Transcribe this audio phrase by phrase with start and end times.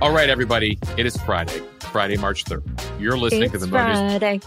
[0.00, 0.78] All right, everybody.
[0.96, 2.98] It is Friday, Friday, March 3rd.
[2.98, 4.40] You're listening it's to the Friday.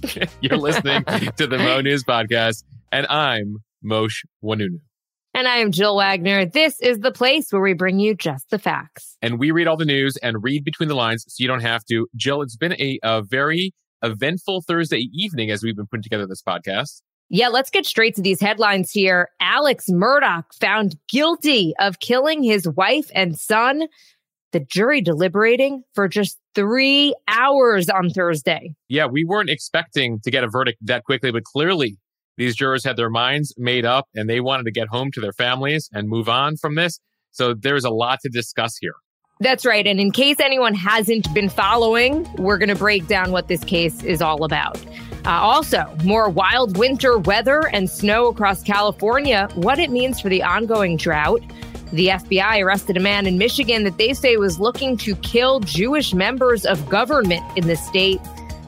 [0.00, 0.28] Mo News.
[0.40, 1.04] You're listening
[1.36, 4.80] to the Mo News podcast, and I'm Mosheh Oinounou.
[5.34, 6.46] And I am Jill Wagner.
[6.46, 9.18] This is the place where we bring you just the facts.
[9.20, 11.84] And we read all the news and read between the lines so you don't have
[11.90, 12.06] to.
[12.16, 16.42] Jill, it's been a, a very eventful Thursday evening as we've been putting together this
[16.42, 17.02] podcast.
[17.28, 19.28] Yeah, let's get straight to these headlines here.
[19.38, 23.82] Alex Murdaugh found guilty of killing his wife and son.
[24.52, 28.74] The jury deliberating for just three hours on Thursday.
[28.88, 31.98] Yeah, we weren't expecting to get a verdict that quickly, but clearly
[32.38, 35.32] these jurors had their minds made up and they wanted to get home to their
[35.32, 36.98] families and move on from this.
[37.32, 38.94] So there's a lot to discuss here.
[39.40, 39.86] That's right.
[39.86, 44.02] And in case anyone hasn't been following, we're going to break down what this case
[44.02, 44.84] is all about.
[45.24, 50.42] Uh, also, more wild winter weather and snow across California, what it means for the
[50.42, 51.42] ongoing drought.
[51.92, 56.12] The FBI arrested a man in Michigan that they say was looking to kill Jewish
[56.12, 58.20] members of government in the state.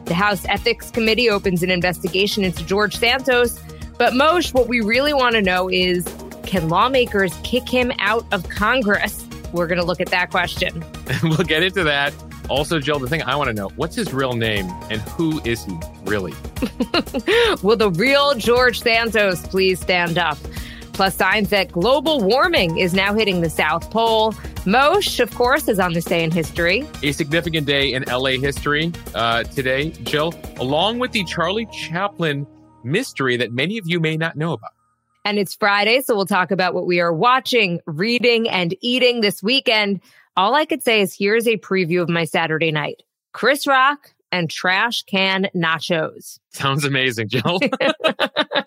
[0.07, 3.61] The House Ethics Committee opens an investigation into George Santos.
[3.99, 6.07] But Mosheh, what we really want to know is
[6.47, 9.27] can lawmakers kick him out of Congress?
[9.53, 10.83] We're going to look at that question.
[11.23, 12.15] we'll get into that.
[12.49, 15.65] Also, Jill, the thing I want to know what's his real name and who is
[15.65, 16.33] he really?
[17.63, 20.39] Will the real George Santos please stand up?
[20.93, 24.33] Plus, signs that global warming is now hitting the South Pole.
[24.65, 26.87] Mosheh, of course, is on this day in history.
[27.03, 32.47] A significant day in LA history uh, today, Jill, along with the Charlie Chaplin
[32.85, 34.71] mystery that many of you may not know about.
[35.25, 39.43] And it's Friday, so we'll talk about what we are watching, reading, and eating this
[39.43, 40.01] weekend.
[40.37, 44.49] All I could say is here's a preview of my Saturday night Chris Rock and
[44.49, 46.39] trash can nachos.
[46.51, 47.61] Sounds amazing, Jill.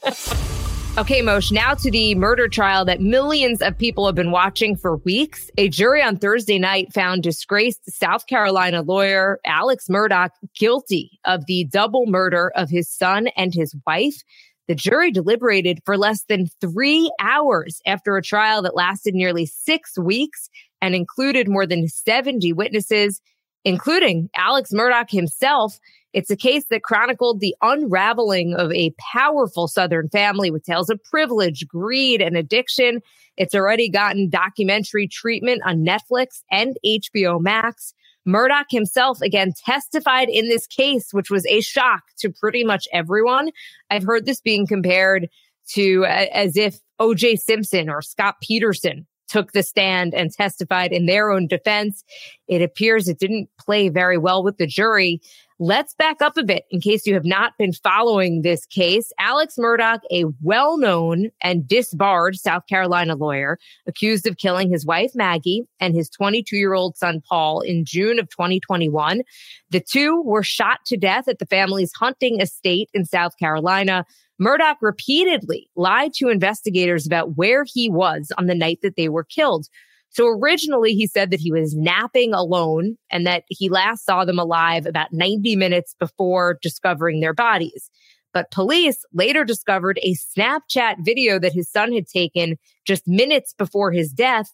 [0.95, 4.97] Okay, Mosheh, now to the murder trial that millions of people have been watching for
[4.97, 5.49] weeks.
[5.57, 11.63] A jury on Thursday night found disgraced South Carolina lawyer Alex Murdaugh guilty of the
[11.63, 14.21] double murder of his son and his wife.
[14.67, 19.97] The jury deliberated for less than three hours after a trial that lasted nearly six
[19.97, 20.47] weeks
[20.79, 23.19] and included more than 70 witnesses,
[23.65, 25.79] including Alex Murdaugh himself.
[26.13, 31.03] It's a case that chronicled the unraveling of a powerful Southern family with tales of
[31.03, 33.01] privilege, greed, and addiction.
[33.35, 37.93] It's already gotten documentary treatment on Netflix and HBO Max.
[38.27, 43.49] Murdaugh himself again testified in this case, which was a shock to pretty much everyone.
[43.89, 45.29] I've heard this being compared
[45.73, 51.07] to uh, as if OJ Simpson or Scott Peterson took the stand and testified in
[51.07, 52.03] their own defense.
[52.47, 55.21] It appears it didn't play very well with the jury.
[55.59, 59.11] Let's back up a bit in case you have not been following this case.
[59.19, 65.11] Alex Murdaugh, a well known and disbarred South Carolina lawyer, accused of killing his wife
[65.13, 69.21] Maggie and his 22 year old son Paul in June of 2021.
[69.69, 74.05] The two were shot to death at the family's hunting estate in South Carolina.
[74.41, 79.23] Murdaugh repeatedly lied to investigators about where he was on the night that they were
[79.23, 79.67] killed.
[80.13, 84.37] So originally he said that he was napping alone and that he last saw them
[84.37, 87.89] alive about 90 minutes before discovering their bodies.
[88.31, 93.91] But police later discovered a Snapchat video that his son had taken just minutes before
[93.91, 94.51] his death.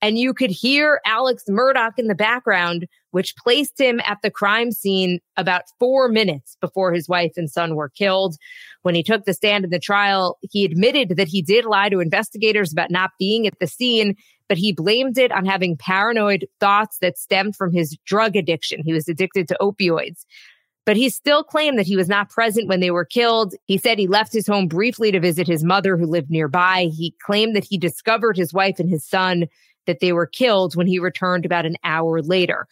[0.00, 4.72] And you could hear Alex Murdaugh in the background, which placed him at the crime
[4.72, 8.36] scene about four minutes before his wife and son were killed.
[8.82, 12.00] When he took the stand in the trial, he admitted that he did lie to
[12.00, 14.16] investigators about not being at the scene
[14.52, 18.82] but he blamed it on having paranoid thoughts that stemmed from his drug addiction.
[18.84, 20.26] He was addicted to opioids.
[20.84, 23.54] But he still claimed that he was not present when they were killed.
[23.64, 26.90] He said he left his home briefly to visit his mother who lived nearby.
[26.94, 29.46] He claimed that he discovered his wife and his son
[29.86, 32.68] that they were killed when he returned about an hour later.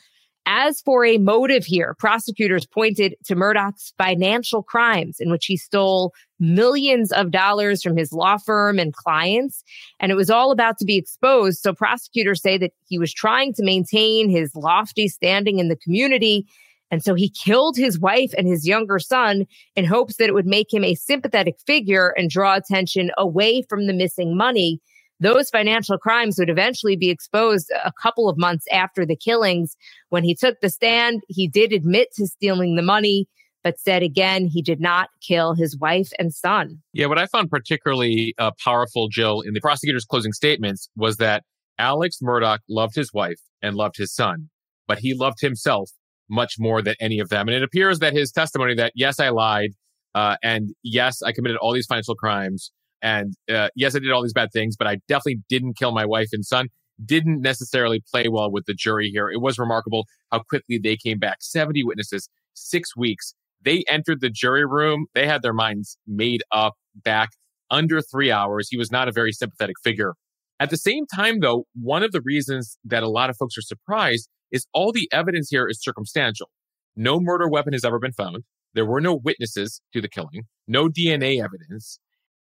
[0.53, 6.13] As for a motive here, prosecutors pointed to Murdaugh's financial crimes in which he stole
[6.41, 9.63] millions of dollars from his law firm and clients.
[10.01, 11.61] And it was all about to be exposed.
[11.61, 16.49] So prosecutors say that he was trying to maintain his lofty standing in the community.
[16.91, 19.47] And so he killed his wife and his younger son
[19.77, 23.87] in hopes that it would make him a sympathetic figure and draw attention away from
[23.87, 24.81] the missing money
[25.21, 29.77] those financial crimes would eventually be exposed a couple of months after the killings.
[30.09, 33.29] When he took the stand, he did admit to stealing the money,
[33.63, 36.83] but said again he did not kill his wife and son.
[36.93, 41.45] Yeah, what I found particularly uh, powerful, Jill, in the prosecutor's closing statements was that
[41.79, 44.49] Alex Murdaugh loved his wife and loved his son,
[44.89, 45.91] but he loved himself
[46.29, 47.49] much more than any of them.
[47.49, 49.71] And it appears that his testimony that, yes, I lied,
[50.15, 52.71] uh, and yes, I committed all these financial crimes,
[53.03, 56.05] and uh, yes, I did all these bad things, but I definitely didn't kill my
[56.05, 56.69] wife and son.
[57.05, 59.31] didn't necessarily play well with the jury here.
[59.31, 61.39] It was remarkable how quickly they came back.
[61.41, 63.35] 70 witnesses, six weeks.
[63.63, 65.07] They entered the jury room.
[65.15, 67.31] They had their minds made up back
[67.71, 68.69] under three hours.
[68.71, 70.15] He was not a very sympathetic figure.
[70.59, 73.63] At the same time, though, one of the reasons that a lot of folks are
[73.63, 76.51] surprised is all the evidence here is circumstantial.
[76.97, 78.45] No murder weapon has ever been found.
[78.75, 81.99] There were no witnesses to the killing, no DNA evidence.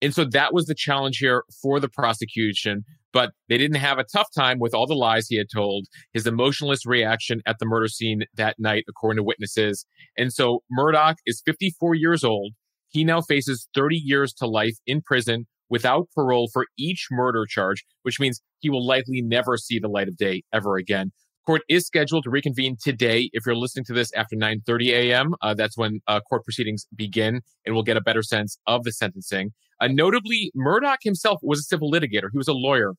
[0.01, 2.85] And so that was the challenge here for the prosecution.
[3.13, 6.27] But they didn't have a tough time with all the lies he had told, his
[6.27, 9.87] emotionless reaction at the murder scene that night, according to witnesses.
[10.17, 12.53] And so Murdaugh is 54 years old.
[12.91, 17.85] He now faces 30 years to life in prison without parole for each murder charge,
[18.03, 21.13] which means he will likely never see the light of day ever again.
[21.47, 23.31] Court is scheduled to reconvene today.
[23.33, 27.41] If you're listening to this after 9:30 a.m., uh, that's when uh, court proceedings begin,
[27.65, 29.53] and we'll get a better sense of the sentencing.
[29.81, 32.29] Uh, notably, Murdaugh himself was a civil litigator.
[32.33, 32.95] He was a lawyer,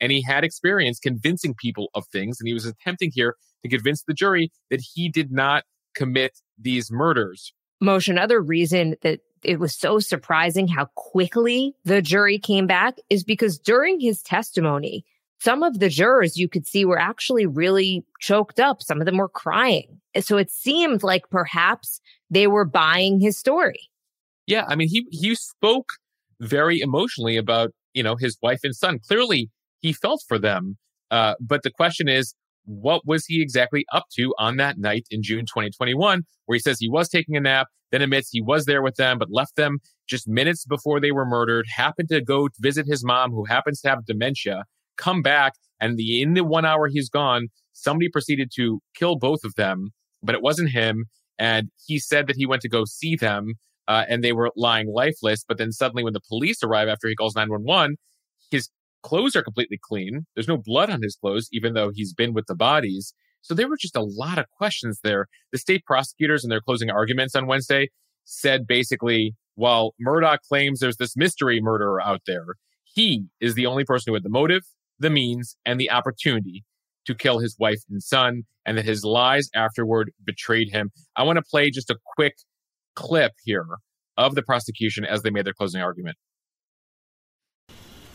[0.00, 2.38] and he had experience convincing people of things.
[2.40, 5.64] And he was attempting here to convince the jury that he did not
[5.94, 7.52] commit these murders.
[7.82, 13.24] Mosheh, another reason that it was so surprising how quickly the jury came back is
[13.24, 15.04] because during his testimony,
[15.40, 18.82] some of the jurors you could see were actually really choked up.
[18.82, 20.00] Some of them were crying.
[20.20, 23.88] So it seemed like perhaps they were buying his story.
[24.46, 25.90] Yeah, I mean, he he spoke
[26.40, 28.98] very emotionally about you know his wife and son.
[29.06, 29.50] Clearly,
[29.80, 30.76] he felt for them.
[31.10, 35.22] Uh, but the question is, what was he exactly up to on that night in
[35.22, 38.82] June 2021, where he says he was taking a nap, then admits he was there
[38.82, 42.86] with them, but left them just minutes before they were murdered, happened to go visit
[42.86, 44.64] his mom, who happens to have dementia,
[44.96, 49.40] come back, and the in the one hour he's gone, somebody proceeded to kill both
[49.44, 49.90] of them,
[50.22, 51.06] but it wasn't him.
[51.38, 53.54] And he said that he went to go see them,
[53.88, 55.44] uh, and they were lying lifeless.
[55.46, 57.96] But then suddenly, when the police arrive after he calls 911,
[58.50, 58.68] his
[59.02, 60.26] clothes are completely clean.
[60.34, 63.14] There's no blood on his clothes, even though he's been with the bodies.
[63.40, 65.26] So there were just a lot of questions there.
[65.52, 67.88] The state prosecutors in their closing arguments on Wednesday
[68.24, 72.44] said basically, while Murdaugh claims there's this mystery murderer out there,
[72.84, 74.62] he is the only person who had the motive,
[74.98, 76.64] the means, and the opportunity
[77.06, 80.90] to kill his wife and son, and that his lies afterward betrayed him.
[81.16, 82.34] I want to play just a quick
[82.94, 83.66] clip here
[84.16, 86.16] of the prosecution as they made their closing argument.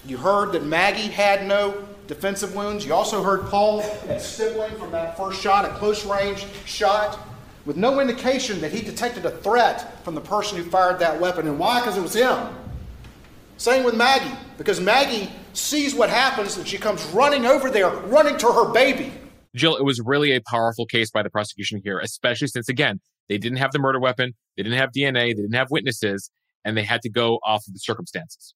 [0.06, 2.86] You heard that Maggie had no defensive wounds.
[2.86, 3.81] You also heard Paul
[4.20, 7.18] stippling from that first shot, a close range shot,
[7.66, 11.48] with no indication that he detected a threat from the person who fired that weapon.
[11.48, 11.80] And why?
[11.80, 12.50] Because it was him.
[13.56, 18.38] Same with Maggie, because Maggie sees what happens and she comes running over there, running
[18.40, 19.14] to her baby.
[19.56, 23.00] Jill, it was really a powerful case by the prosecution here, especially since, again,
[23.30, 26.30] they didn't have the murder weapon, they didn't have DNA, they didn't have witnesses,
[26.66, 28.54] and they had to go off of the circumstances.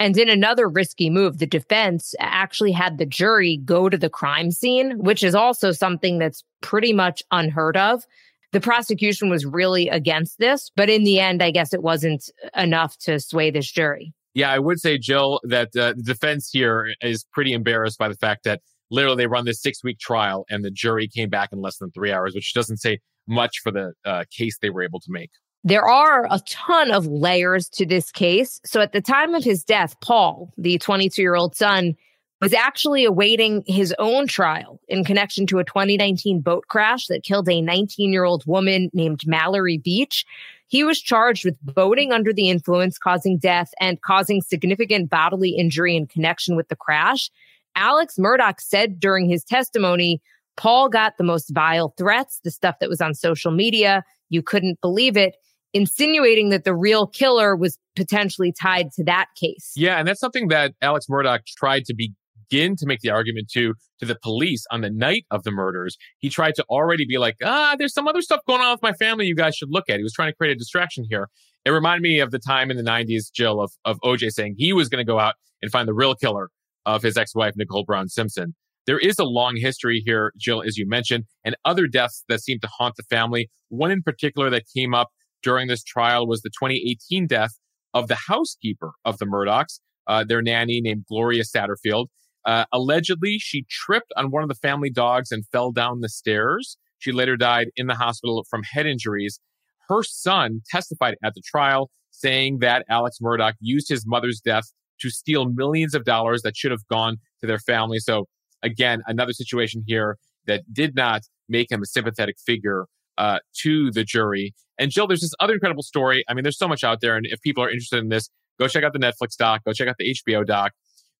[0.00, 4.50] And in another risky move, the defense actually had the jury go to the crime
[4.50, 8.04] scene, which is also something that's pretty much unheard of.
[8.52, 12.96] The prosecution was really against this, but in the end, I guess it wasn't enough
[12.98, 14.12] to sway this jury.
[14.34, 18.16] Yeah, I would say, Jill, that uh, the defense here is pretty embarrassed by the
[18.16, 21.60] fact that literally they run this six week trial and the jury came back in
[21.60, 25.00] less than three hours, which doesn't say much for the uh, case they were able
[25.00, 25.30] to make.
[25.66, 28.60] There are a ton of layers to this case.
[28.66, 31.96] So at the time of his death, Paul, the 22 year old son,
[32.42, 37.48] was actually awaiting his own trial in connection to a 2019 boat crash that killed
[37.48, 40.26] a 19 year old woman named Mallory Beach.
[40.66, 45.96] He was charged with boating under the influence, causing death and causing significant bodily injury
[45.96, 47.30] in connection with the crash.
[47.76, 50.20] Alex Murdaugh said during his testimony,
[50.56, 54.04] Paul got the most vile threats, the stuff that was on social media.
[54.30, 55.34] You couldn't believe it,
[55.72, 59.72] insinuating that the real killer was potentially tied to that case.
[59.76, 62.14] Yeah, and that's something that Alex Murdaugh tried to be
[62.48, 65.96] begin to make the argument to to the police on the night of the murders.
[66.18, 68.92] He tried to already be like, ah, there's some other stuff going on with my
[68.92, 69.96] family you guys should look at.
[69.96, 71.28] He was trying to create a distraction here.
[71.64, 74.72] It reminded me of the time in the 90s, Jill, of, of OJ saying he
[74.72, 76.50] was going to go out and find the real killer
[76.84, 78.54] of his ex-wife, Nicole Brown Simpson.
[78.86, 82.60] There is a long history here, Jill, as you mentioned, and other deaths that seem
[82.60, 83.50] to haunt the family.
[83.68, 85.08] One in particular that came up
[85.42, 87.58] during this trial was the 2018 death
[87.94, 92.06] of the housekeeper of the Murdaughs, uh, their nanny named Gloria Satterfield.
[92.44, 96.76] Uh, allegedly, she tripped on one of the family dogs and fell down the stairs.
[96.98, 99.40] She later died in the hospital from head injuries.
[99.88, 104.64] Her son testified at the trial saying that Alex Murdaugh used his mother's death
[105.00, 107.98] to steal millions of dollars that should have gone to their family.
[107.98, 108.26] So,
[108.64, 112.86] again, another situation here that did not make him a sympathetic figure
[113.18, 114.54] uh, to the jury.
[114.78, 116.24] And Jill, there's this other incredible story.
[116.28, 117.16] I mean, there's so much out there.
[117.16, 118.28] And if people are interested in this,
[118.58, 120.72] go check out the Netflix doc, go check out the HBO doc.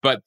[0.02, 0.20] But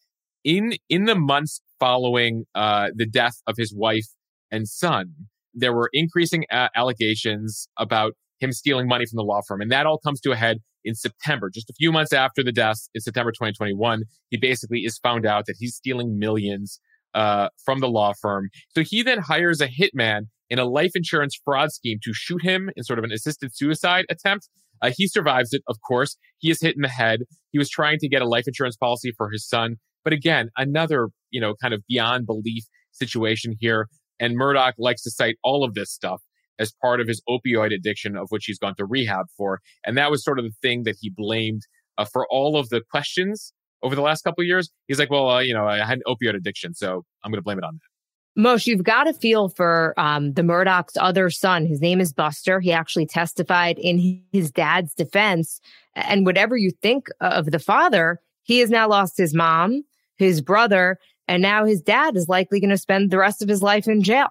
[0.44, 4.08] in in the months following uh, the death of his wife
[4.50, 5.14] and son,
[5.54, 9.86] there were increasing uh, allegations about him stealing money from the law firm, and that
[9.86, 13.02] all comes to a head in September, just a few months after the death in
[13.02, 14.04] September 2021.
[14.30, 16.80] He basically is found out that he's stealing millions
[17.18, 18.50] uh, from the law firm.
[18.76, 22.70] So he then hires a hitman in a life insurance fraud scheme to shoot him
[22.76, 24.48] in sort of an assisted suicide attempt.
[24.84, 26.16] Uh, he survives it, of course.
[26.38, 27.22] He is hit in the head.
[27.52, 29.78] He was trying to get a life insurance policy for his son.
[30.04, 33.88] But again, another, you know, kind of beyond belief situation here.
[34.20, 36.22] And Murdaugh likes to cite all of this stuff
[36.60, 39.60] as part of his opioid addiction, of which he's gone to rehab for.
[39.86, 41.64] And that was sort of the thing that he blamed
[41.98, 43.54] uh, for all of the questions
[43.84, 44.70] over the last couple of years.
[44.88, 47.44] He's like, well, uh, you know, I had an opioid addiction, so I'm going to
[47.44, 48.42] blame it on that.
[48.42, 51.66] Mosheh, you've got to feel for um, the Murdaugh's other son.
[51.66, 52.60] His name is Buster.
[52.60, 55.60] He actually testified in his dad's defense.
[55.96, 59.84] And whatever you think of the father, he has now lost his mom,
[60.18, 63.64] his brother, and now his dad is likely going to spend the rest of his
[63.64, 64.30] life in jail.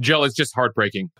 [0.00, 1.10] Jail is just heartbreaking.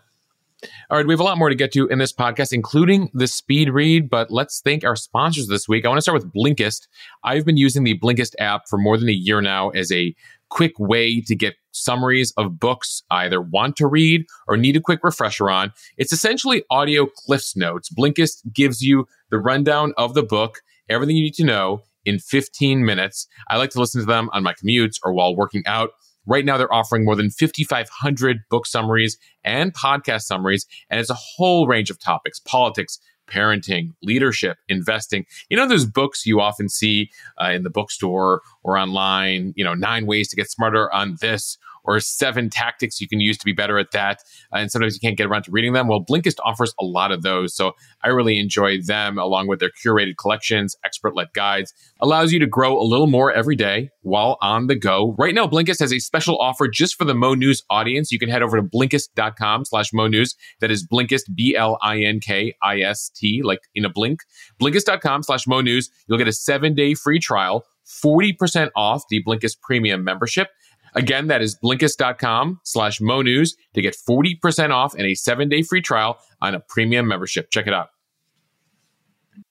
[0.91, 3.27] All right, we have a lot more to get to in this podcast, including the
[3.27, 5.85] speed read, but let's thank our sponsors this week.
[5.85, 6.89] I want to start with Blinkist.
[7.25, 10.15] I've been using the Blinkist app for more than a year now as a
[10.49, 14.81] quick way to get summaries of books I either want to read or need a
[14.81, 15.73] quick refresher on.
[15.99, 17.91] It's essentially audio Cliffs Notes.
[17.91, 22.85] Blinkist gives you the rundown of the book, everything you need to know in 15
[22.85, 23.27] minutes.
[23.49, 25.91] I like to listen to them on my commutes or while working out.
[26.27, 31.15] Right now, they're offering more than 5,500 book summaries and podcast summaries, and it's a
[31.15, 35.27] whole range of topics politics, parenting, leadership, investing.
[35.49, 37.11] You know, those books you often see
[37.43, 41.59] uh, in the bookstore or online, you know, nine ways to get smarter on this
[41.87, 44.21] or seven tactics you can use to be better at that.
[44.53, 45.89] Uh, and sometimes you can't get around to reading them.
[45.89, 47.55] Well, Blinkist offers a lot of those.
[47.55, 52.39] So I really enjoy them along with their curated collections, expert led guides, allows you
[52.39, 55.15] to grow a little more every day while on the go.
[55.19, 58.13] Right now, Blinkist has a special offer just for the Mo News audience.
[58.13, 60.35] You can head over to blinkist.com slash Mo News.
[60.61, 64.21] That is Blinkist, B L I N K I S T, like in a blink.
[64.61, 65.91] Blinkist.com slash Mo News.
[66.07, 67.65] You'll get a seven day free trial.
[67.87, 70.49] 40% off the Blinkist premium membership.
[70.97, 75.63] Again, that is Blinkist.com slash Mo News to get 40% off and a seven day
[75.63, 77.51] free trial on a premium membership.
[77.51, 77.89] Check it out.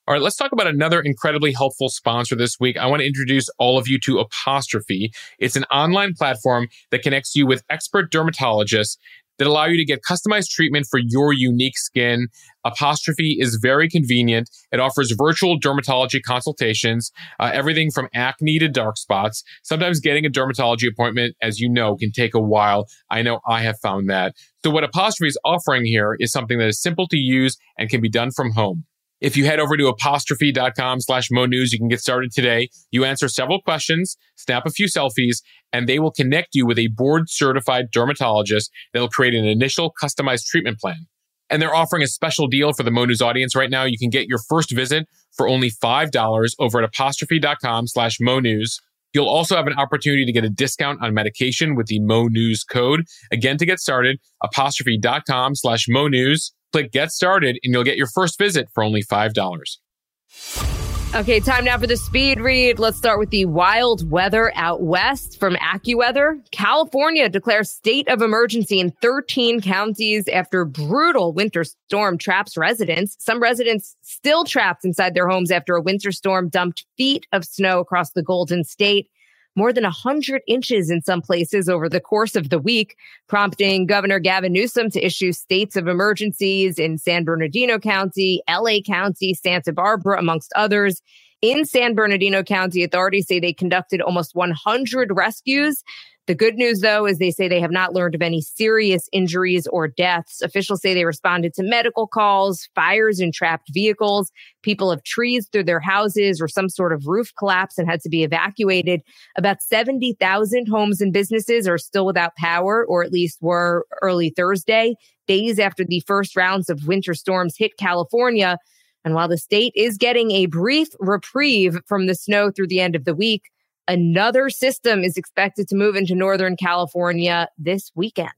[0.07, 2.77] All right, let's talk about another incredibly helpful sponsor this week.
[2.77, 5.11] I want to introduce all of you to Apostrophe.
[5.39, 8.97] It's an online platform that connects you with expert dermatologists
[9.37, 12.27] that allow you to get customized treatment for your unique skin.
[12.63, 14.49] Apostrophe is very convenient.
[14.71, 19.43] It offers virtual dermatology consultations, uh, everything from acne to dark spots.
[19.63, 22.87] Sometimes getting a dermatology appointment, as you know, can take a while.
[23.11, 24.33] I know I have found that.
[24.63, 28.01] So what Apostrophe is offering here is something that is simple to use and can
[28.01, 28.85] be done from home.
[29.21, 32.69] If you head over to apostrophe.com slash Mo News, you can get started today.
[32.91, 35.37] You answer several questions, snap a few selfies,
[35.71, 40.45] and they will connect you with a board certified dermatologist that'll create an initial customized
[40.47, 41.07] treatment plan.
[41.49, 43.83] And they're offering a special deal for the Mo News audience right now.
[43.83, 48.81] You can get your first visit for only $5 over at apostrophe.com slash Mo News.
[49.15, 52.65] You'll also have an opportunity to get a discount on medication with the Mo News
[52.65, 53.05] code.
[53.31, 56.53] Again, to get started, apostrophe.com slash Mo News.
[56.73, 60.74] Click Get Started and you'll get your first visit for only $5.
[61.15, 62.77] Okay, time now for the speed read.
[62.77, 66.41] Let's start with the wild weather out west from AccuWeather.
[66.51, 73.15] California declares state of emergency in 13 counties after brutal winter storm traps residents.
[73.17, 77.79] Some residents still trapped inside their homes after a winter storm dumped feet of snow
[77.79, 79.07] across the Golden State
[79.55, 82.95] more than 100 inches in some places over the course of the week,
[83.27, 89.33] prompting Governor Gavin Newsom to issue states of emergencies in San Bernardino County, LA County,
[89.33, 91.01] Santa Barbara, amongst others.
[91.41, 95.83] In San Bernardino County, authorities say they conducted almost 100 rescues
[96.27, 99.67] the good news, though, is they say they have not learned of any serious injuries
[99.67, 100.41] or deaths.
[100.41, 104.31] Officials say they responded to medical calls, fires in trapped vehicles.
[104.63, 108.09] People have trees through their houses or some sort of roof collapse and had to
[108.09, 109.01] be evacuated.
[109.37, 114.95] About 70,000 homes and businesses are still without power, or at least were early Thursday,
[115.27, 118.57] days after the first rounds of winter storms hit California.
[119.03, 122.95] And while the state is getting a brief reprieve from the snow through the end
[122.95, 123.43] of the week,
[123.87, 128.31] Another system is expected to move into Northern California this weekend.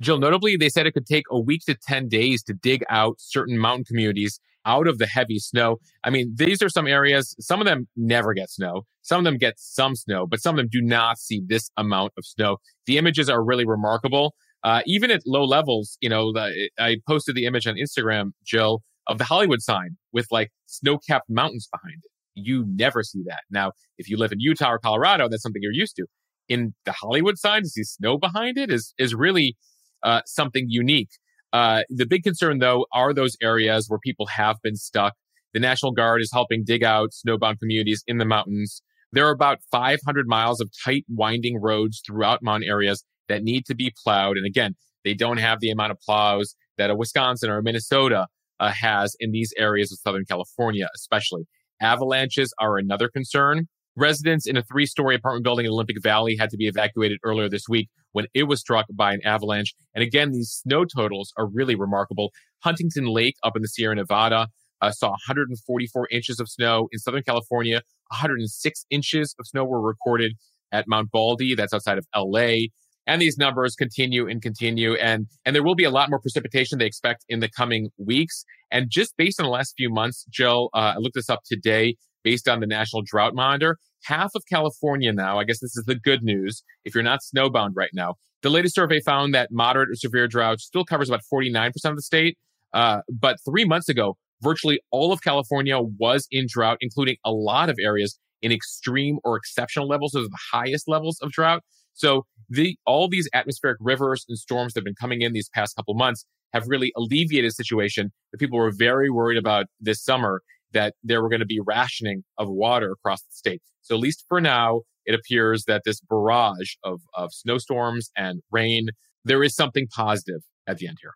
[0.00, 3.16] Jill, notably, they said it could take a week to 10 days to dig out
[3.18, 5.78] certain mountain communities out of the heavy snow.
[6.04, 8.82] I mean, these are some areas, some of them never get snow.
[9.02, 12.12] Some of them get some snow, but some of them do not see this amount
[12.16, 12.58] of snow.
[12.86, 14.34] The images are really remarkable.
[14.62, 18.82] Uh, even at low levels, you know, the, I posted the image on Instagram, Jill,
[19.06, 23.40] of the Hollywood sign with like snow capped mountains behind it you never see that.
[23.50, 26.06] Now, if you live in Utah or Colorado, that's something you're used to.
[26.48, 29.56] In the Hollywood side, to see snow behind it is is really
[30.02, 31.10] uh, something unique.
[31.52, 35.14] Uh, the big concern, though, are those areas where people have been stuck.
[35.54, 38.82] The National Guard is helping dig out snowbound communities in the mountains.
[39.12, 43.74] There are about 500 miles of tight, winding roads throughout mountain areas that need to
[43.74, 44.36] be plowed.
[44.36, 48.26] And again, they don't have the amount of plows that a Wisconsin or a Minnesota
[48.60, 51.44] uh, has in these areas of Southern California, especially.
[51.80, 53.68] Avalanches are another concern.
[53.96, 57.48] Residents in a three story apartment building in Olympic Valley had to be evacuated earlier
[57.48, 59.74] this week when it was struck by an avalanche.
[59.94, 62.30] And again, these snow totals are really remarkable.
[62.60, 64.48] Huntington Lake up in the Sierra Nevada
[64.80, 66.88] uh, saw 144 inches of snow.
[66.92, 70.34] In Southern California, 106 inches of snow were recorded
[70.70, 72.68] at Mount Baldy, that's outside of LA.
[73.08, 74.94] And these numbers continue and continue.
[74.94, 78.44] And, and there will be a lot more precipitation they expect in the coming weeks.
[78.70, 81.96] And just based on the last few months, Jill, uh, I looked this up today
[82.22, 83.78] based on the National Drought Monitor.
[84.04, 87.70] Half of California now, I guess this is the good news if you're not snowbound
[87.74, 88.14] right now.
[88.42, 92.02] The latest survey found that moderate or severe drought still covers about 49% of the
[92.02, 92.36] state.
[92.74, 97.70] Uh, but three months ago, virtually all of California was in drought, including a lot
[97.70, 101.62] of areas in extreme or exceptional levels, those are the highest levels of drought.
[101.98, 105.74] So the all these atmospheric rivers and storms that have been coming in these past
[105.76, 110.40] couple months have really alleviated a situation that people were very worried about this summer
[110.72, 113.62] that there were going to be rationing of water across the state.
[113.82, 118.90] So at least for now, it appears that this barrage of, of snowstorms and rain,
[119.24, 121.14] there is something positive at the end here.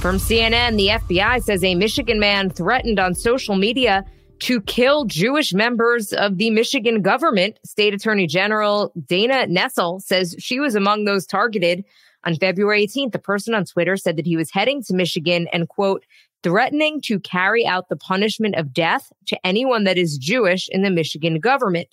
[0.00, 4.04] From CNN, the FBI says a Michigan man threatened on social media
[4.40, 7.58] to kill Jewish members of the Michigan government.
[7.64, 11.84] State Attorney General Dana Nessel says she was among those targeted.
[12.24, 15.68] On February 18th, the person on Twitter said that he was heading to Michigan and,
[15.68, 16.04] quote,
[16.42, 20.90] threatening to carry out the punishment of death to anyone that is Jewish in the
[20.90, 21.88] Michigan government,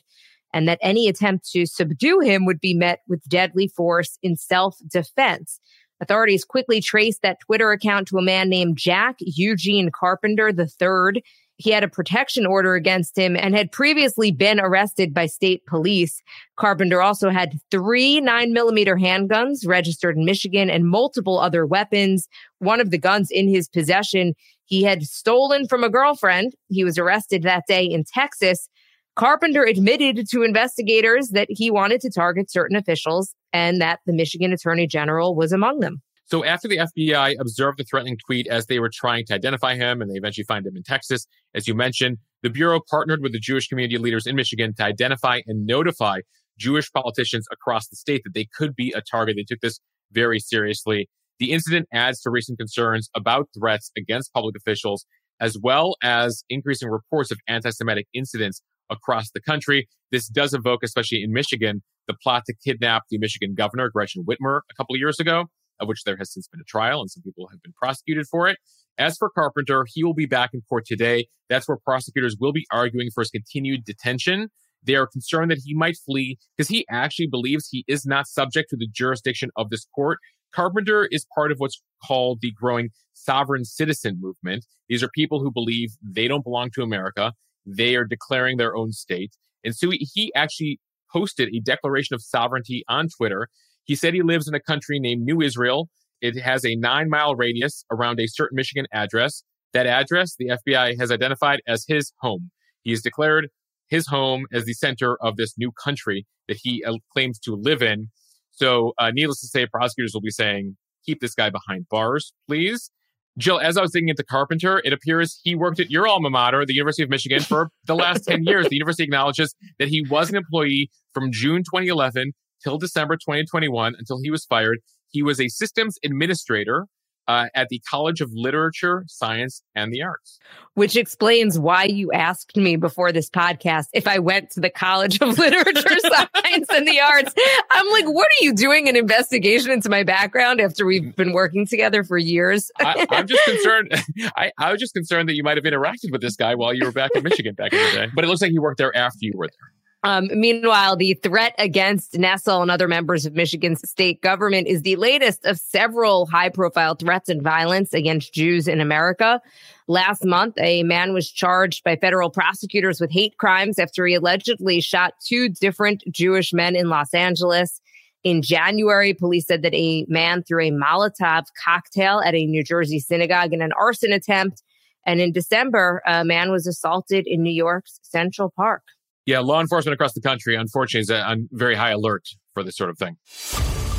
[0.51, 4.77] and that any attempt to subdue him would be met with deadly force in self
[4.87, 5.59] defense.
[6.01, 11.23] Authorities quickly traced that Twitter account to a man named Jack Eugene Carpenter III.
[11.63, 16.21] He had a protection order against him and had previously been arrested by state police.
[16.57, 22.27] Carpenter also had three nine millimeter handguns registered in Michigan and multiple other weapons.
[22.59, 24.33] One of the guns in his possession
[24.65, 26.53] he had stolen from a girlfriend.
[26.67, 28.67] He was arrested that day in Texas.
[29.15, 34.51] Carpenter admitted to investigators that he wanted to target certain officials and that the Michigan
[34.51, 36.01] Attorney General was among them.
[36.33, 40.01] So after the FBI observed the threatening tweet as they were trying to identify him
[40.01, 43.39] and they eventually find him in Texas, as you mentioned, the Bureau partnered with the
[43.39, 46.21] Jewish community leaders in Michigan to identify and notify
[46.57, 49.35] Jewish politicians across the state that they could be a target.
[49.35, 49.79] They took this
[50.11, 51.07] very seriously.
[51.37, 55.05] The incident adds to recent concerns about threats against public officials,
[55.39, 59.87] as well as increasing reports of anti Semitic incidents across the country.
[60.11, 64.61] This does evoke, especially in Michigan, the plot to kidnap the Michigan governor, Gretchen Whitmer,
[64.71, 65.45] a couple of years ago
[65.83, 68.47] of which there has since been a trial and some people have been prosecuted for
[68.47, 68.57] it.
[68.97, 71.27] As for Carpenter, he will be back in court today.
[71.49, 74.49] That's where prosecutors will be arguing for his continued detention.
[74.85, 78.69] They are concerned that he might flee because he actually believes he is not subject
[78.69, 80.19] to the jurisdiction of this court.
[80.53, 84.65] Carpenter is part of what's called the growing sovereign citizen movement.
[84.89, 87.33] These are people who believe they don't belong to America.
[87.65, 89.33] They are declaring their own state.
[89.63, 90.79] And so he actually
[91.11, 93.47] posted a declaration of sovereignty on Twitter
[93.85, 95.89] he said he lives in a country named New Israel.
[96.21, 99.43] It has a nine mile radius around a certain Michigan address.
[99.73, 102.51] That address, the FBI has identified as his home.
[102.83, 103.49] He has declared
[103.87, 107.81] his home as the center of this new country that he uh, claims to live
[107.81, 108.09] in.
[108.51, 112.91] So, uh, needless to say, prosecutors will be saying, keep this guy behind bars, please.
[113.37, 116.65] Jill, as I was digging into Carpenter, it appears he worked at your alma mater,
[116.65, 118.69] the University of Michigan, for the last 10 years.
[118.69, 124.19] The university acknowledges that he was an employee from June 2011 till December 2021 until
[124.21, 124.79] he was fired.
[125.09, 126.87] He was a systems administrator
[127.27, 130.39] uh, at the College of Literature, Science, and the Arts.
[130.73, 135.21] Which explains why you asked me before this podcast if I went to the College
[135.21, 137.33] of Literature, Science, and the Arts.
[137.71, 141.65] I'm like, what are you doing an investigation into my background after we've been working
[141.65, 142.71] together for years?
[142.79, 143.93] I, am just concerned.
[144.35, 146.85] I, I was just concerned that you might have interacted with this guy while you
[146.85, 148.07] were back in Michigan back in the day.
[148.13, 149.82] But it looks like he worked there after you were there.
[150.03, 154.97] Um, meanwhile, the threat against Nessel and other members of Michigan's state government is the
[154.97, 159.39] latest of several high profile threats and violence against Jews in America.
[159.87, 164.81] Last month, a man was charged by federal prosecutors with hate crimes after he allegedly
[164.81, 167.79] shot two different Jewish men in Los Angeles.
[168.25, 172.99] In January, police said that a man threw a Molotov cocktail at a New Jersey
[172.99, 174.63] synagogue in an arson attempt.
[175.05, 178.83] And in December, a man was assaulted in New York's Central Park.
[179.25, 182.89] Yeah, law enforcement across the country, unfortunately, is on very high alert for this sort
[182.89, 183.17] of thing.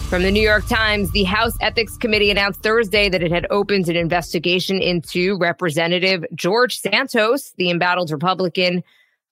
[0.09, 3.89] From the New York Times, the House Ethics Committee announced Thursday that it had opened
[3.89, 8.83] an investigation into Representative George Santos, the embattled Republican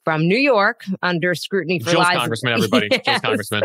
[0.05, 2.17] from New York, under scrutiny for Jill's lies.
[2.17, 2.89] Congressman, everybody.
[2.91, 3.03] yes.
[3.07, 3.63] Jill's Congressman.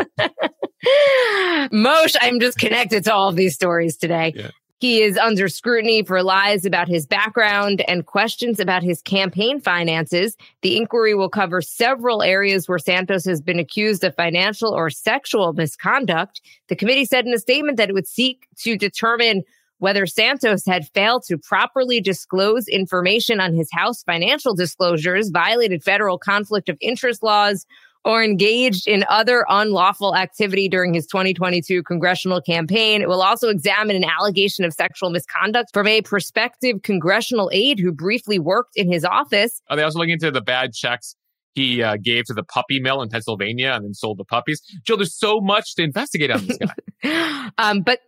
[1.72, 4.34] Mosheh, I'm just connected to all of these stories today.
[4.36, 4.50] Yeah.
[4.80, 10.36] He is under scrutiny for lies about his background and questions about his campaign finances.
[10.62, 15.52] The inquiry will cover several areas where Santos has been accused of financial or sexual
[15.52, 16.40] misconduct.
[16.68, 19.42] The committee said in a statement that it would seek to determine
[19.78, 26.18] whether Santos had failed to properly disclose information on his House financial disclosures, violated federal
[26.18, 27.66] conflict of interest laws,
[28.04, 33.02] or engaged in other unlawful activity during his 2022 congressional campaign.
[33.02, 37.92] It will also examine an allegation of sexual misconduct from a prospective congressional aide who
[37.92, 39.60] briefly worked in his office.
[39.68, 41.16] Are they also looking into the bad checks
[41.54, 44.62] he uh, gave to the puppy mill in Pennsylvania and then sold the puppies?
[44.84, 47.50] Joe, there's so much to investigate on this guy.
[47.58, 48.00] um, but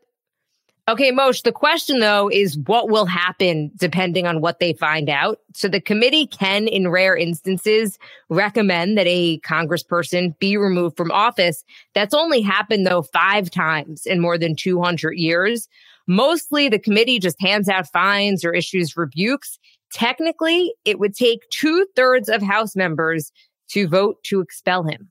[0.90, 5.38] Okay, Mosheh, the question though is what will happen depending on what they find out.
[5.54, 7.96] So the committee can, in rare instances,
[8.28, 11.62] recommend that a congressperson be removed from office.
[11.94, 15.68] That's only happened though five times in more than 200 years.
[16.08, 19.60] Mostly the committee just hands out fines or issues rebukes.
[19.92, 23.30] Technically, it would take two thirds of House members
[23.68, 25.08] to vote to expel him.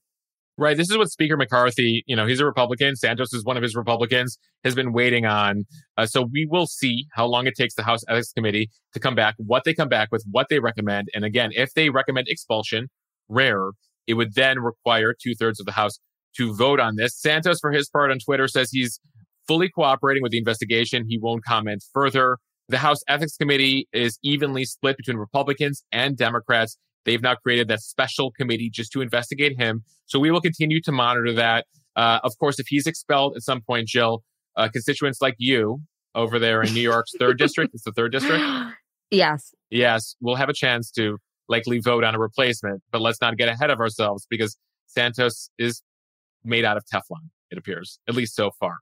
[0.59, 0.75] Right.
[0.75, 2.97] This is what Speaker McCarthy, you know, he's a Republican.
[2.97, 5.63] Santos is one of his Republicans, has been waiting on.
[5.95, 9.15] Uh, so we will see how long it takes the House Ethics Committee to come
[9.15, 11.07] back, what they come back with, what they recommend.
[11.15, 12.89] And again, if they recommend expulsion,
[13.29, 13.69] rare,
[14.05, 15.97] it would then require two thirds of the House
[16.35, 17.17] to vote on this.
[17.17, 18.99] Santos, for his part on Twitter, says he's
[19.47, 21.05] fully cooperating with the investigation.
[21.07, 22.37] He won't comment further.
[22.67, 26.77] The House Ethics Committee is evenly split between Republicans and Democrats.
[27.09, 29.83] They've now created that special committee just to investigate him.
[30.05, 31.65] So we will continue to monitor that.
[31.95, 34.21] Uh, of course, if he's expelled at some point, Jill,
[34.55, 35.81] uh, constituents like you
[36.13, 38.43] over there in New York's third district, it's the third district.
[39.09, 39.55] Yes.
[39.71, 41.17] Yes, we'll have a chance to
[41.47, 45.81] likely vote on a replacement, but let's not get ahead of ourselves because Santos is
[46.43, 48.75] made out of Teflon, it appears, at least so far.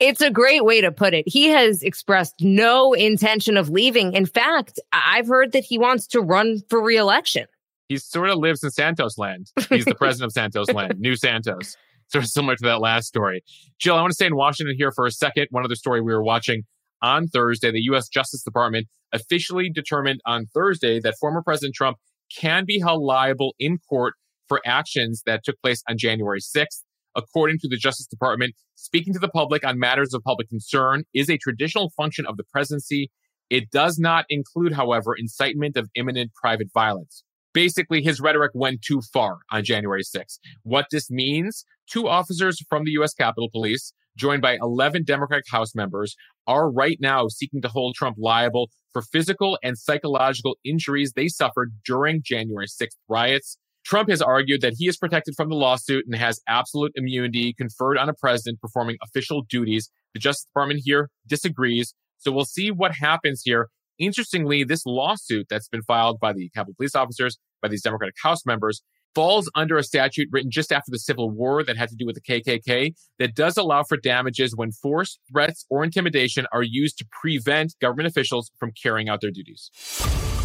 [0.00, 1.24] It's a great way to put it.
[1.26, 4.12] He has expressed no intention of leaving.
[4.12, 7.46] In fact, I've heard that he wants to run for reelection
[7.90, 9.50] he sort of lives in Santos land.
[9.68, 11.76] He's the president of Santos land, New Santos.
[12.06, 13.42] Sort of similar to that last story.
[13.80, 15.48] Jill, I want to stay in Washington here for a second.
[15.50, 16.62] One other story we were watching
[17.02, 18.08] on Thursday, the U.S.
[18.08, 21.96] Justice Department officially determined on Thursday that former President Trump
[22.32, 24.14] can be held liable in court
[24.46, 26.82] for actions that took place on January 6th.
[27.16, 31.28] According to the Justice Department, speaking to the public on matters of public concern is
[31.28, 33.10] a traditional function of the presidency.
[33.48, 39.00] It does not include, however, incitement of imminent private violence basically his rhetoric went too
[39.12, 40.38] far on January 6th.
[40.62, 43.14] What this means, two officers from the U.S.
[43.14, 48.16] Capitol Police, joined by 11 Democratic House members, are right now seeking to hold Trump
[48.18, 53.56] liable for physical and psychological injuries they suffered during January 6th riots.
[53.84, 57.96] Trump has argued that he is protected from the lawsuit and has absolute immunity conferred
[57.96, 59.90] on a president performing official duties.
[60.12, 61.94] The Justice Department here disagrees.
[62.18, 63.68] So we'll see what happens here
[64.00, 68.46] Interestingly, this lawsuit that's been filed by the Capitol police officers, by these Democratic House
[68.46, 68.82] members,
[69.14, 72.14] falls under a statute written just after the Civil War that had to do with
[72.14, 77.06] the KKK that does allow for damages when force, threats, or intimidation are used to
[77.20, 79.70] prevent government officials from carrying out their duties.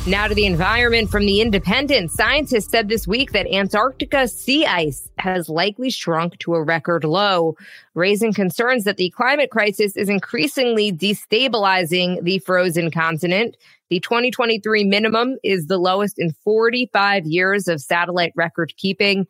[0.07, 2.11] Now to the environment from the Independent.
[2.11, 7.57] Scientists said this week that Antarctica sea ice has likely shrunk to a record low,
[7.95, 13.57] raising concerns that the climate crisis is increasingly destabilizing the frozen continent.
[13.89, 19.25] The 2023 minimum is the lowest in 45 years of satellite record keeping.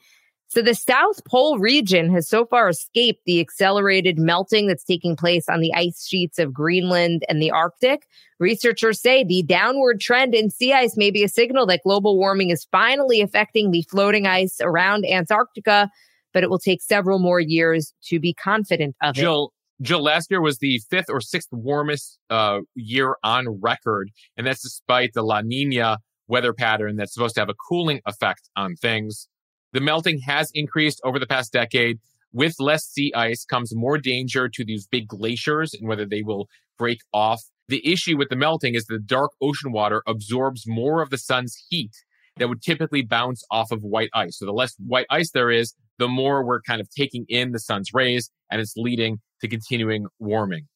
[0.47, 5.49] So the South Pole region has so far escaped the accelerated melting that's taking place
[5.49, 8.07] on the ice sheets of Greenland and the Arctic.
[8.39, 12.51] Researchers say the downward trend in sea ice may be a signal that global warming
[12.51, 15.89] is finally affecting the floating ice around Antarctica,
[16.33, 19.85] but it will take several more years to be confident of Jill, it.
[19.85, 24.61] Jill, last year was the fifth or sixth warmest uh, year on record, and that's
[24.61, 29.27] despite the La Nina weather pattern that's supposed to have a cooling effect on things.
[29.75, 31.99] The melting has increased over the past decade.
[32.31, 36.47] With less sea ice comes more danger to these big glaciers and whether they will
[36.77, 37.43] break off.
[37.67, 41.57] The issue with the melting is the dark ocean water absorbs more of the sun's
[41.67, 41.91] heat
[42.37, 44.37] that would typically bounce off of white ice.
[44.39, 47.59] So the less white ice there is, the more we're kind of taking in the
[47.59, 50.69] sun's rays and it's leading to continuing warming.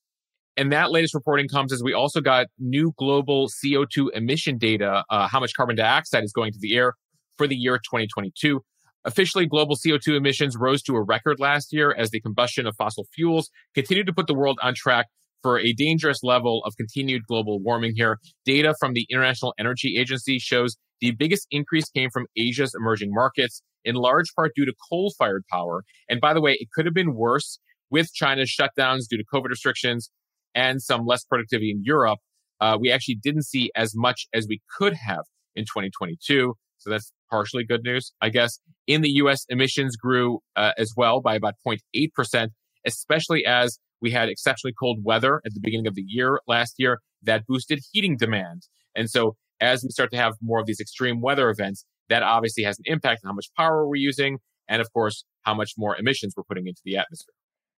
[0.58, 5.30] And that latest reporting comes as we also got new global CO2 emission data, uh,
[5.30, 6.96] how much carbon dioxide is going to the air
[7.38, 8.62] for the year 2022.
[9.06, 13.06] Officially, global CO2 emissions rose to a record last year as the combustion of fossil
[13.14, 15.08] fuels continued to put the world on track
[15.42, 18.20] for a dangerous level of continued global warming here.
[18.46, 23.62] Data from the International Energy Agency shows the biggest increase came from Asia's emerging markets,
[23.86, 25.84] in large part due to coal fired power.
[26.10, 27.60] And by the way, it could have been worse
[27.90, 30.12] with China's shutdowns due to COVID restrictions
[30.54, 32.20] and some less productivity in Europe.
[32.60, 35.24] Uh, we actually didn't see as much as we could have
[35.56, 36.54] in 2022.
[36.78, 38.60] So that's partially good news, I guess.
[38.88, 42.50] In the US, emissions grew uh, as well by about 0.8%,
[42.86, 47.00] especially as we had exceptionally cold weather at the beginning of the year last year
[47.24, 48.64] that boosted heating demand.
[48.96, 52.64] And so as we start to have more of these extreme weather events, that obviously
[52.64, 55.96] has an impact on how much power we're using and of course how much more
[55.98, 57.34] emissions we're putting into the atmosphere.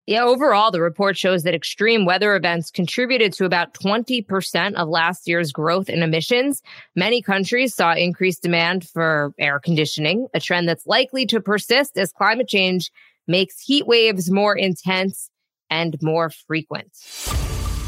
[0.06, 5.28] Yeah, overall, the report shows that extreme weather events contributed to about 20% of last
[5.28, 6.62] year's growth in emissions.
[6.96, 12.12] Many countries saw increased demand for air conditioning, a trend that's likely to persist as
[12.12, 12.90] climate change
[13.28, 15.30] makes heat waves more intense
[15.70, 16.90] and more frequent.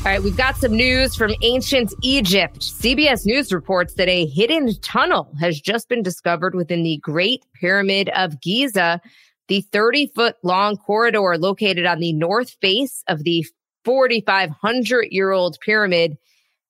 [0.04, 2.58] All right, we've got some news from ancient Egypt.
[2.58, 8.10] CBS News reports that a hidden tunnel has just been discovered within the Great Pyramid
[8.16, 9.00] of Giza.
[9.48, 13.44] The 30 foot long corridor located on the north face of the
[13.84, 16.16] 4,500 year old pyramid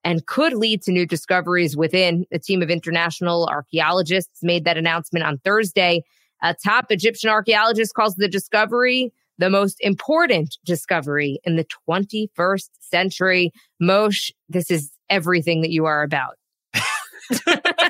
[0.05, 2.27] and could lead to new discoveries within.
[2.33, 6.03] A team of international archaeologists made that announcement on Thursday.
[6.43, 13.53] A top Egyptian archaeologist calls the discovery the most important discovery in the 21st century.
[13.83, 16.37] Mosheh, this is everything that you are about.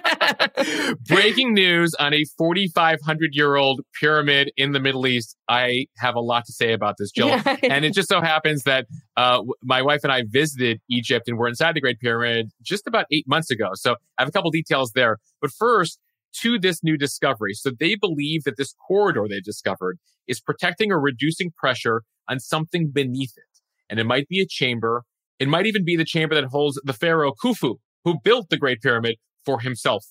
[1.09, 5.37] Breaking news on a 4,500 year old pyramid in the Middle East.
[5.49, 7.31] I have a lot to say about this, Jill.
[7.63, 11.49] and it just so happens that uh, my wife and I visited Egypt and we're
[11.49, 13.71] inside the Great Pyramid just about eight months ago.
[13.75, 15.19] So I have a couple details there.
[15.41, 15.99] But first,
[16.41, 17.55] to this new discovery.
[17.55, 22.91] So they believe that this corridor they discovered is protecting or reducing pressure on something
[22.91, 23.61] beneath it.
[23.91, 25.05] And it might be a chamber.
[25.39, 28.81] It might even be the chamber that holds the pharaoh Khufu, who built the Great
[28.81, 30.07] Pyramid for himself.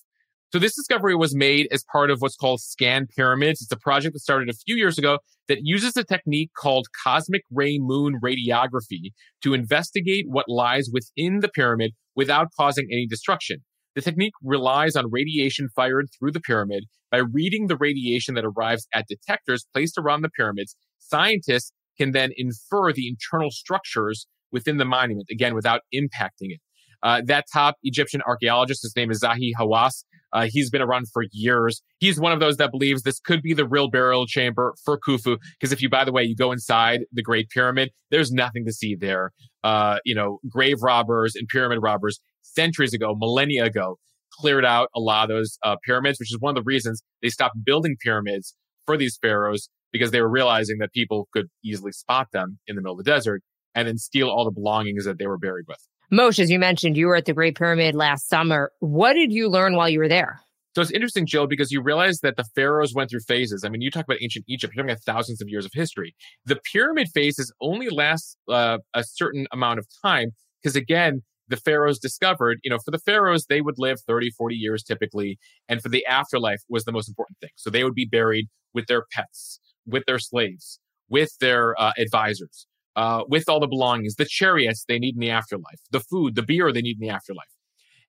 [0.52, 3.62] So this discovery was made as part of what's called Scan Pyramids.
[3.62, 7.40] It's a project that started a few years ago that uses a technique called cosmic
[7.50, 9.12] ray muon radiography
[9.42, 13.64] to investigate what lies within the pyramid without causing any destruction.
[13.94, 16.84] The technique relies on radiation fired through the pyramid.
[17.10, 22.30] By reading the radiation that arrives at detectors placed around the pyramids, scientists can then
[22.36, 26.60] infer the internal structures within the monument, again, without impacting it.
[27.02, 30.04] Uh, that top Egyptian archaeologist, his name is Zahi Hawass.
[30.32, 31.82] Uh, he's been around for years.
[31.98, 35.38] He's one of those that believes this could be the real burial chamber for Khufu.
[35.58, 38.72] Because if you, by the way, you go inside the Great Pyramid, there's nothing to
[38.72, 39.32] see there.
[39.62, 43.98] Uh, you know, grave robbers and pyramid robbers centuries ago, millennia ago,
[44.32, 47.28] cleared out a lot of those uh, pyramids, which is one of the reasons they
[47.28, 48.54] stopped building pyramids
[48.86, 52.82] for these pharaohs because they were realizing that people could easily spot them in the
[52.82, 53.42] middle of the desert
[53.74, 55.78] and then steal all the belongings that they were buried with.
[56.12, 58.70] Mosheh, as you mentioned, you were at the Great Pyramid last summer.
[58.80, 60.40] What did you learn while you were there?
[60.74, 63.64] So it's interesting, Jill, because you realize that the pharaohs went through phases.
[63.64, 66.14] I mean, you talk about ancient Egypt, you're talking about thousands of years of history.
[66.44, 71.98] The pyramid phases only last uh, a certain amount of time because, again, the pharaohs
[71.98, 75.38] discovered, you know, for the pharaohs, they would live 30, 40 years typically.
[75.66, 77.50] And for the afterlife was the most important thing.
[77.56, 82.66] So they would be buried with their pets, with their slaves, with their uh, advisors,
[82.96, 86.42] uh, with all the belongings, the chariots they need in the afterlife, the food, the
[86.42, 87.46] beer they need in the afterlife.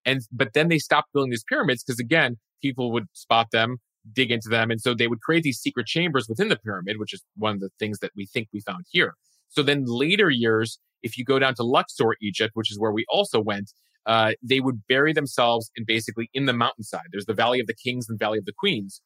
[0.06, 3.78] And, but then they stopped building these pyramids because again, people would spot them,
[4.12, 4.70] dig into them.
[4.70, 7.60] And so they would create these secret chambers within the pyramid, which is one of
[7.62, 9.14] the things that we think we found here.
[9.50, 13.06] So then later years, if you go down to Luxor, Egypt, which is where we
[13.10, 13.72] also went,
[14.06, 17.08] uh, they would bury themselves in basically in the mountainside.
[17.12, 19.02] There's the Valley of the Kings and Valley of the Queens,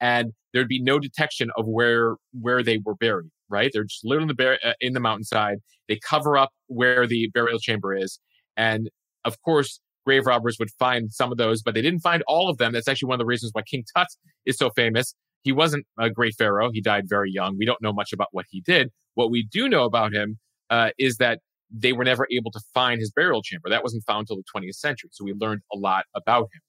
[0.00, 3.30] and there'd be no detection of where where they were buried.
[3.48, 3.70] Right?
[3.72, 5.58] They're just literally in the, bar- uh, in the mountainside.
[5.88, 8.18] They cover up where the burial chamber is,
[8.56, 8.90] and
[9.24, 12.58] of course, grave robbers would find some of those, but they didn't find all of
[12.58, 12.72] them.
[12.72, 14.08] That's actually one of the reasons why King Tut
[14.46, 15.14] is so famous.
[15.42, 16.70] He wasn't a great pharaoh.
[16.72, 17.56] He died very young.
[17.58, 18.90] We don't know much about what he did.
[19.14, 20.38] What we do know about him
[20.70, 23.68] uh, is that they were never able to find his burial chamber.
[23.68, 25.10] That wasn't found until the 20th century.
[25.12, 26.60] So we learned a lot about him.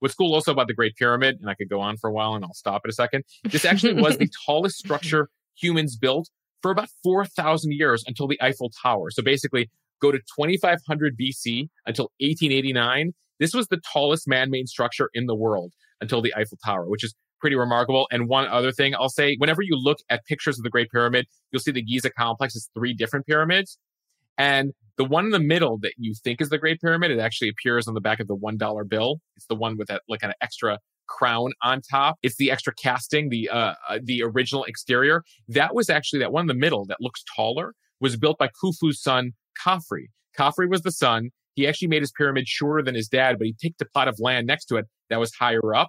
[0.00, 2.34] What's cool also about the Great Pyramid, and I could go on for a while
[2.34, 3.24] and I'll stop in a second.
[3.44, 6.28] This actually was the tallest structure humans built
[6.62, 9.10] for about 4,000 years until the Eiffel Tower.
[9.10, 13.12] So basically, go to 2500 BC until 1889.
[13.38, 17.04] This was the tallest man made structure in the world until the Eiffel Tower, which
[17.04, 18.06] is pretty remarkable.
[18.10, 21.26] And one other thing I'll say, whenever you look at pictures of the Great Pyramid,
[21.50, 23.78] you'll see the Giza complex is three different pyramids.
[24.38, 27.48] And the one in the middle that you think is the Great Pyramid, it actually
[27.48, 29.20] appears on the back of the $1 bill.
[29.36, 32.16] It's the one with that like of extra crown on top.
[32.22, 35.22] It's the extra casting, the uh, uh, the original exterior.
[35.48, 39.02] That was actually that one in the middle that looks taller was built by Khufu's
[39.02, 40.06] son Khafre.
[40.38, 41.30] Khafre was the son.
[41.54, 44.18] He actually made his pyramid shorter than his dad, but he picked a plot of
[44.20, 45.88] land next to it that was higher up.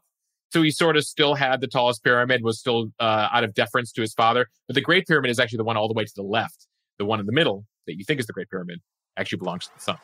[0.51, 3.91] So he sort of still had the tallest pyramid, was still uh, out of deference
[3.93, 4.47] to his father.
[4.67, 6.67] But the Great Pyramid is actually the one all the way to the left.
[7.01, 8.79] The one in the middle that you think is the Great Pyramid
[9.17, 9.97] actually belongs to the sun.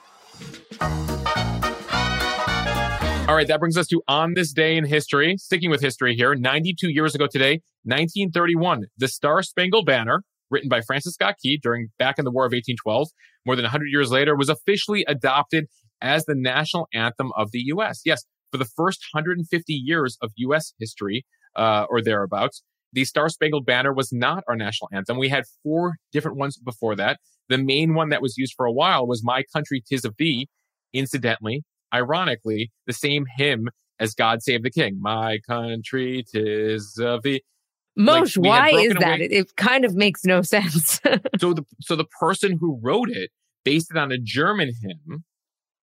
[3.30, 5.38] All right, that brings us to on this day in history.
[5.38, 10.82] Sticking with history here, 92 years ago today, 1931, the Star Spangled Banner, written by
[10.82, 13.10] Francis Scott Key during back in the War of 1812,
[13.46, 15.68] more than 100 years later, was officially adopted
[16.02, 18.02] as the national anthem of the U.S.
[18.06, 20.74] Yes, for the first 150 years of U.S.
[20.80, 25.18] history uh, or thereabouts, the Star Spangled Banner was not our national anthem.
[25.18, 27.20] We had four different ones before that.
[27.50, 30.48] The main one that was used for a while was My Country Tis of Thee.
[30.94, 33.70] Incidentally, ironically, the same hymn
[34.00, 35.00] as God Save the King.
[35.02, 37.42] My country tis of thee.
[37.98, 39.22] Mosheh, like, why is that?
[39.22, 41.02] It, it, kind of makes no sense.
[41.40, 43.32] so the so the person who wrote it
[43.66, 45.24] based it on a German hymn,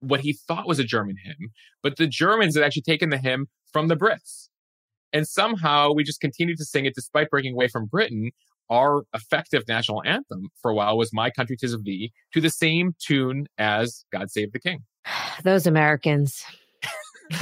[0.01, 1.51] what he thought was a German hymn,
[1.83, 4.49] but the Germans had actually taken the hymn from the Brits.
[5.15, 8.33] And somehow we just continued to sing it despite breaking away from Britain.
[8.69, 12.51] Our effective national anthem for a while was My Country Tis of Thee to the
[12.51, 14.81] same tune as God Save the King.
[15.45, 16.45] Those Americans.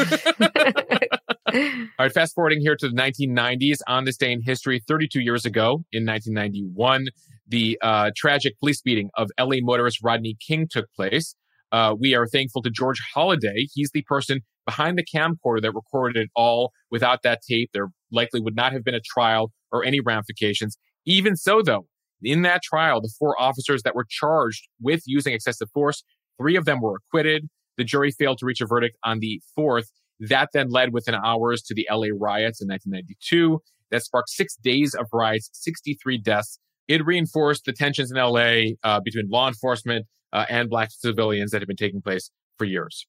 [1.52, 1.54] All
[1.98, 3.78] right, fast forwarding here to the 1990s.
[3.86, 7.06] On this day in history, 32 years ago, in 1991,
[7.46, 11.34] the uh, tragic police beating of LA motorist Rodney King took place.
[11.72, 13.66] Uh, we are thankful to George Holliday.
[13.72, 16.72] He's the person behind the camcorder that recorded it all.
[16.90, 20.76] Without that tape, there likely would not have been a trial or any ramifications.
[21.06, 21.86] Even so, though,
[22.22, 26.04] in that trial, the four officers that were charged with using excessive force,
[26.38, 27.48] three of them were acquitted.
[27.78, 29.90] The jury failed to reach a verdict on the fourth.
[30.20, 33.60] That then led within hours to the LA riots in 1992.
[33.90, 36.58] That sparked six days of riots, 63 deaths.
[36.86, 41.60] It reinforced the tensions in LA uh, between law enforcement uh, and black civilians that
[41.60, 43.06] have been taking place for years.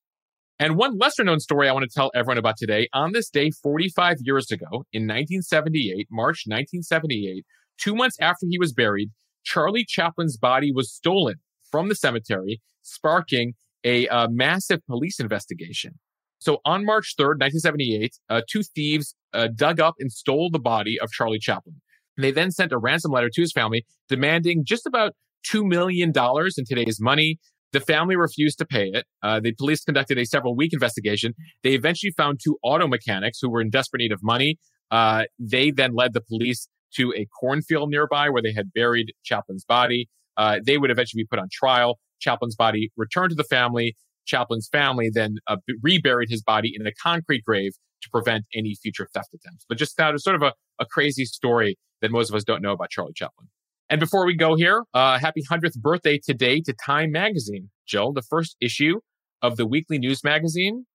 [0.59, 3.49] And one lesser known story I want to tell everyone about today on this day
[3.49, 7.45] 45 years ago in 1978, March 1978,
[7.77, 9.09] two months after he was buried,
[9.43, 11.36] Charlie Chaplin's body was stolen
[11.69, 15.99] from the cemetery, sparking a uh, massive police investigation.
[16.39, 20.99] So on March 3rd, 1978, uh, two thieves uh, dug up and stole the body
[20.99, 21.81] of Charlie Chaplin.
[22.17, 25.13] They then sent a ransom letter to his family demanding just about
[25.51, 27.39] $2 million in today's money.
[27.71, 29.06] The family refused to pay it.
[29.23, 31.34] Uh, the police conducted a several week investigation.
[31.63, 34.58] They eventually found two auto mechanics who were in desperate need of money.
[34.91, 39.65] Uh, they then led the police to a cornfield nearby where they had buried Chaplin's
[39.65, 40.08] body.
[40.38, 41.97] Uh, they would eventually be put on trial.
[42.19, 43.95] Chaplin's body returned to the family.
[44.25, 49.08] Chaplin's family then uh, reburied his body in a concrete grave to prevent any future
[49.13, 49.65] theft attempts.
[49.67, 52.62] But just that is sort of a, a crazy story that most of us don't
[52.62, 53.47] know about Charlie Chaplin.
[53.93, 57.69] And before we go here, uh, happy 100th birthday today to Time Magazine.
[57.86, 59.01] Jill, the first issue
[59.43, 60.88] of the weekly news magazine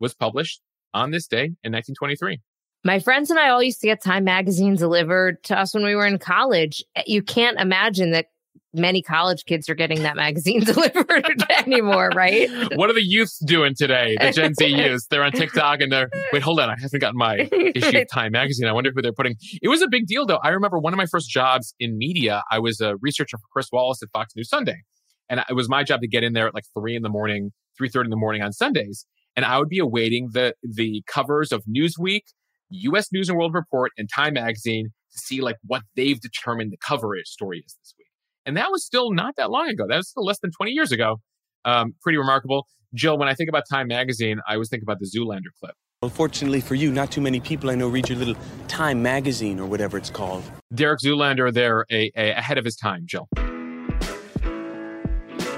[0.00, 0.60] was published
[0.92, 2.40] on this day in 1923.
[2.82, 5.94] My friends and I all used to get Time magazine delivered to us when we
[5.94, 6.82] were in college.
[7.06, 8.26] You can't imagine that
[8.72, 12.48] many college kids are getting that magazine delivered anymore, right?
[12.80, 14.16] What are the youths doing today?
[14.20, 15.06] The Gen Z youths.
[15.10, 16.70] They're on TikTok and they're, wait, hold on.
[16.70, 18.68] I haven't gotten my issue of Time magazine.
[18.68, 19.36] I wonder who they're putting.
[19.60, 20.38] It was a big deal though.
[20.42, 23.68] I remember one of my first jobs in media, I was a researcher for Chris
[23.72, 24.82] Wallace at Fox News Sunday.
[25.28, 27.52] And it was my job to get in there at like three in the morning,
[27.80, 29.06] 3.30 in the morning on Sundays.
[29.36, 32.22] And I would be awaiting the, the covers of Newsweek,
[32.70, 33.12] U.S.
[33.12, 37.14] News and World Report, and Time magazine to see like what they've determined the cover
[37.24, 37.99] story is this week.
[38.46, 39.86] And that was still not that long ago.
[39.88, 41.16] That was still less than 20 years ago.
[41.64, 42.66] Um, pretty remarkable.
[42.94, 45.74] Jill, when I think about Time Magazine, I always think about the Zoolander clip.
[46.02, 48.36] Unfortunately for you, not too many people I know read your little
[48.68, 50.42] Time Magazine or whatever it's called.
[50.74, 53.28] Derek Zoolander there, a, a, ahead of his time, Jill.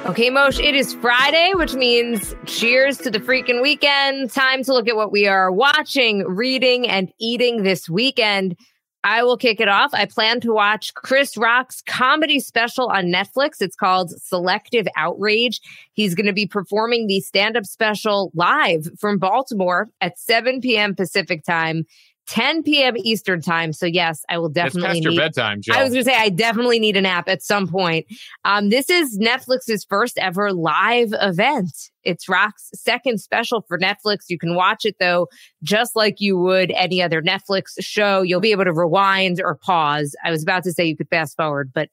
[0.04, 4.32] Okay, Mosheh, it is Friday, which means cheers to the freaking weekend.
[4.32, 8.56] Time to look at what we are watching, reading, and eating this weekend.
[9.04, 9.90] I will kick it off.
[9.92, 13.60] I plan to watch Chris Rock's comedy special on Netflix.
[13.60, 15.60] It's called Selective Outrage.
[15.92, 20.94] He's going to be performing the stand up special live from Baltimore at 7 p.m.
[20.94, 21.84] Pacific time.
[22.28, 22.94] 10 p.m.
[22.96, 23.72] Eastern time.
[23.72, 25.74] So yes, I will definitely it's past need, your bedtime, Joe.
[25.74, 28.06] I was going to say I definitely need a nap at some point.
[28.44, 31.90] Um, this is Netflix's first ever live event.
[32.04, 34.24] It's Rock's second special for Netflix.
[34.28, 35.28] You can watch it though,
[35.62, 38.22] just like you would any other Netflix show.
[38.22, 40.14] You'll be able to rewind or pause.
[40.24, 41.88] I was about to say you could fast forward, but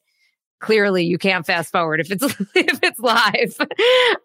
[0.59, 2.23] clearly you can't fast forward if it's
[2.55, 3.55] if it's live.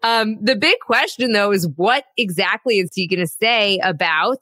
[0.03, 4.39] Um, the big question though is what exactly is he going to say about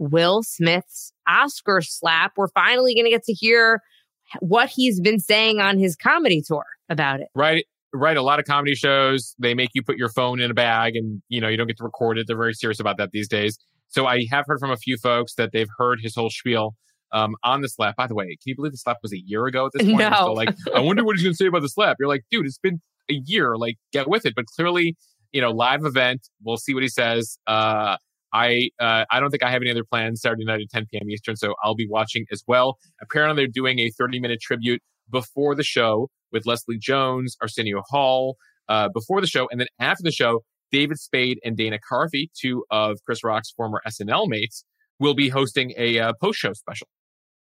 [0.00, 2.32] Will Smith's Oscar slap?
[2.36, 3.80] We're finally going to get to hear
[4.40, 7.28] what he's been saying on his comedy tour about it.
[7.34, 7.66] Right.
[7.92, 8.16] Right.
[8.16, 11.20] A lot of comedy shows, they make you put your phone in a bag and,
[11.28, 12.26] you know, you don't get to record it.
[12.26, 13.58] They're very serious about that these days.
[13.88, 16.76] So I have heard from a few folks that they've heard his whole spiel
[17.12, 17.96] um, on the slap.
[17.96, 19.98] By the way, can you believe the slap was a year ago at this point?
[19.98, 20.10] No.
[20.12, 21.96] So like, I wonder what he's going to say about the slap.
[21.98, 22.80] You're like, dude, it's been
[23.10, 23.56] a year.
[23.56, 24.34] Like, get with it.
[24.36, 24.96] But clearly,
[25.32, 26.28] you know, live event.
[26.44, 27.38] We'll see what he says.
[27.46, 27.96] Uh,
[28.32, 31.10] I uh, I don't think I have any other plans Saturday night at 10 p.m.
[31.10, 32.78] Eastern, so I'll be watching as well.
[33.00, 38.36] Apparently, they're doing a 30 minute tribute before the show with Leslie Jones, Arsenio Hall,
[38.68, 42.64] uh, before the show, and then after the show, David Spade and Dana Carvey, two
[42.70, 44.64] of Chris Rock's former SNL mates,
[44.98, 46.86] will be hosting a uh, post show special.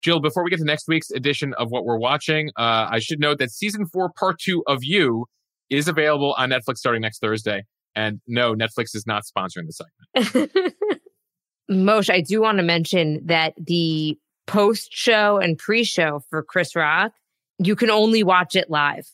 [0.03, 3.19] Jill, before we get to next week's edition of what we're watching, uh, I should
[3.19, 5.25] note that season four, part two of You
[5.69, 7.63] is available on Netflix starting next Thursday.
[7.95, 9.73] And no, Netflix is not sponsoring the
[10.23, 10.51] segment.
[11.71, 14.17] Mosheh, I do want to mention that the
[14.47, 17.13] post show and pre show for Chris Rock,
[17.57, 19.05] you can only watch it live.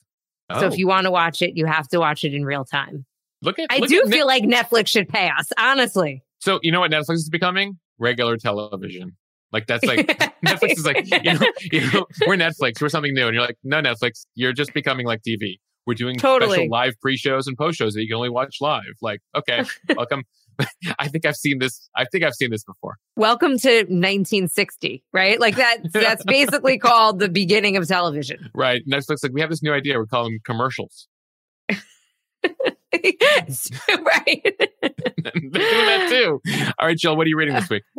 [0.59, 2.65] So if Oh, you want to watch it, you have to watch it in real
[2.65, 3.05] time.
[3.41, 6.23] look at, I look do at feel like Netflix should pay us, honestly.
[6.39, 7.79] So you know what Netflix is becoming?
[7.99, 9.15] Regular television.
[9.53, 10.07] Like that's like
[10.45, 13.57] Netflix is like you know, you know we're Netflix, we're something new, and you're like
[13.63, 15.59] no Netflix, you're just becoming like TV.
[15.85, 16.53] We're doing Totally.
[16.53, 18.83] special live pre-shows and post-shows that you can only watch live.
[19.01, 19.63] Like okay,
[19.95, 20.23] welcome.
[20.99, 21.89] I think I've seen this.
[21.95, 22.97] I think I've seen this before.
[23.15, 25.39] Welcome to 1960, right?
[25.39, 25.77] Like that.
[25.93, 28.49] That's basically called the beginning of television.
[28.53, 28.81] Right?
[28.87, 29.99] Netflix like we have this new idea.
[29.99, 31.07] We call them commercials.
[31.69, 31.77] right.
[34.81, 36.41] They're doing that too.
[36.77, 37.83] All right, Jill, what are you reading this week?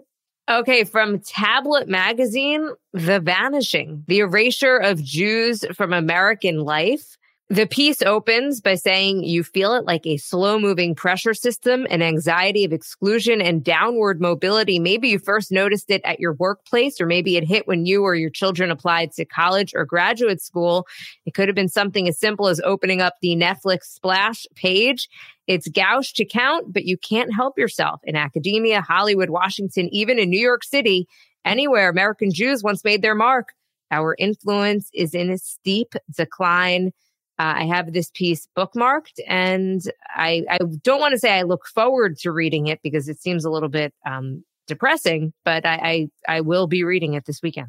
[0.51, 7.17] Okay, from Tablet Magazine, The Vanishing, the erasure of Jews from American life.
[7.53, 12.01] The piece opens by saying you feel it like a slow moving pressure system, an
[12.01, 14.79] anxiety of exclusion and downward mobility.
[14.79, 18.15] Maybe you first noticed it at your workplace, or maybe it hit when you or
[18.15, 20.87] your children applied to college or graduate school.
[21.27, 25.11] It could have been something as simple as opening up the Netflix splash page.
[25.47, 28.01] It's gouged to count, but you can't help yourself.
[28.05, 31.07] In academia, Hollywood, Washington, even in New York City,
[31.45, 33.49] anywhere American Jews once made their mark,
[33.91, 36.93] our influence is in a steep decline.
[37.39, 39.81] Uh, I have this piece bookmarked, and
[40.15, 43.45] I, I don't want to say I look forward to reading it because it seems
[43.45, 47.69] a little bit um, depressing, but I, I, I will be reading it this weekend.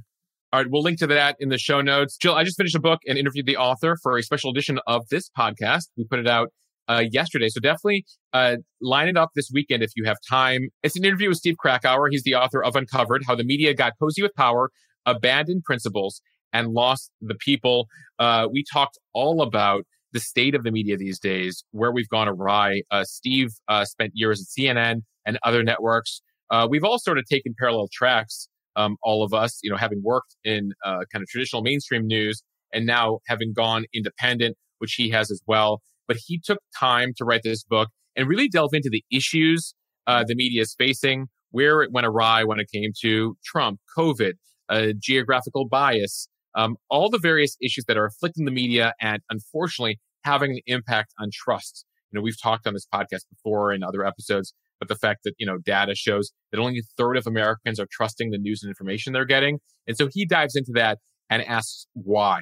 [0.51, 2.15] All right, we'll link to that in the show notes.
[2.17, 5.07] Jill, I just finished a book and interviewed the author for a special edition of
[5.09, 5.85] this podcast.
[5.97, 6.49] We put it out
[6.87, 10.69] uh, yesterday, so definitely uh, line it up this weekend if you have time.
[10.83, 12.09] It's an interview with Steve Krakauer.
[12.09, 14.69] He's the author of Uncovered: How the Media Got Cozy with Power,
[15.07, 16.21] Abandoned Principles,
[16.53, 17.87] and Lost the People.
[18.19, 22.27] Uh, we talked all about the state of the media these days, where we've gone
[22.27, 22.83] awry.
[22.91, 26.21] Uh, Steve uh, spent years at CNN and other networks.
[26.51, 30.01] Uh, we've all sort of taken parallel tracks um, all of us, you know, having
[30.03, 35.09] worked in uh, kind of traditional mainstream news and now having gone independent, which he
[35.11, 35.81] has as well.
[36.07, 39.73] But he took time to write this book and really delve into the issues
[40.05, 44.33] uh, the media is facing, where it went awry when it came to Trump, COVID,
[44.69, 49.99] uh, geographical bias, um, all the various issues that are afflicting the media and unfortunately
[50.23, 51.85] having an impact on trust.
[52.11, 55.33] You know, we've talked on this podcast before in other episodes but the fact that
[55.37, 58.69] you know data shows that only a third of Americans are trusting the news and
[58.69, 60.99] information they're getting, and so he dives into that
[61.29, 62.41] and asks why,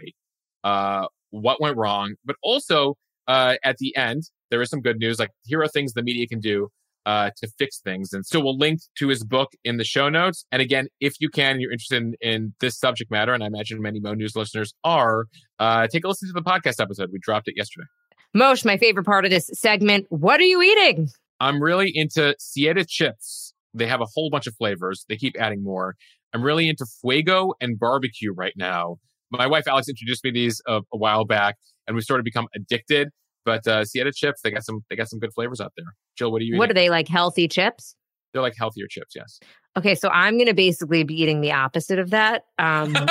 [0.64, 2.96] uh, what went wrong, but also
[3.28, 5.20] uh, at the end there is some good news.
[5.20, 6.70] Like here are things the media can do
[7.06, 10.46] uh, to fix things, and so we'll link to his book in the show notes.
[10.52, 13.82] And again, if you can, you're interested in, in this subject matter, and I imagine
[13.82, 15.26] many Mo News listeners are,
[15.60, 17.10] uh, take a listen to the podcast episode.
[17.12, 17.86] We dropped it yesterday.
[18.34, 20.06] Mosh, my favorite part of this segment.
[20.10, 21.10] What are you eating?
[21.40, 23.54] I'm really into Siete chips.
[23.74, 25.06] They have a whole bunch of flavors.
[25.10, 25.96] They keep adding more.
[26.34, 28.98] I'm really into fuego and barbecue right now.
[29.32, 31.56] My wife Alex introduced me to these a, a while back,
[31.88, 33.10] and we've sort of become addicted.
[33.46, 35.96] But uh, Siete chips, they got some they got some good flavors out there.
[36.18, 36.58] Jill, what are you?
[36.58, 37.08] What are they like?
[37.08, 37.96] Healthy chips?
[38.34, 39.40] They're like healthier chips, yes.
[39.78, 42.46] Okay, so I'm going to basically be eating the opposite of that.
[42.60, 42.96] Um,